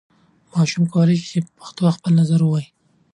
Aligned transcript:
ماشوم 0.53 0.83
کولای 0.93 1.17
سي 1.29 1.37
په 1.45 1.51
پښتو 1.57 1.95
خپل 1.97 2.11
نظر 2.21 2.39
ووايي. 2.43 2.67